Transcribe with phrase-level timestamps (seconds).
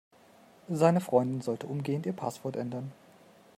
[0.71, 2.91] Seine Freundin sollte umgehend ihr Passwort ändern.